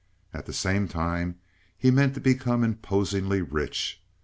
At 0.33 0.47
the 0.47 0.51
same 0.53 0.87
time 0.87 1.35
he 1.77 1.91
meant 1.91 2.15
to 2.15 2.19
become 2.21 2.63
imposingly 2.63 3.43
rich. 3.43 4.01